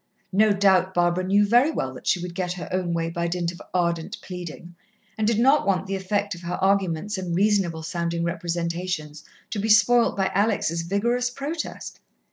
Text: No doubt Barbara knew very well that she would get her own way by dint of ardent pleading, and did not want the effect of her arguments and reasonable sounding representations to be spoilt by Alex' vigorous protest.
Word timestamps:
No 0.33 0.51
doubt 0.51 0.95
Barbara 0.95 1.23
knew 1.25 1.45
very 1.45 1.69
well 1.69 1.93
that 1.93 2.07
she 2.07 2.19
would 2.19 2.33
get 2.33 2.53
her 2.53 2.67
own 2.71 2.91
way 2.91 3.11
by 3.11 3.27
dint 3.27 3.51
of 3.51 3.61
ardent 3.71 4.19
pleading, 4.23 4.73
and 5.15 5.27
did 5.27 5.37
not 5.37 5.67
want 5.67 5.85
the 5.85 5.95
effect 5.95 6.33
of 6.33 6.41
her 6.41 6.55
arguments 6.55 7.19
and 7.19 7.35
reasonable 7.35 7.83
sounding 7.83 8.23
representations 8.23 9.23
to 9.51 9.59
be 9.59 9.69
spoilt 9.69 10.17
by 10.17 10.31
Alex' 10.33 10.81
vigorous 10.81 11.29
protest. 11.29 11.99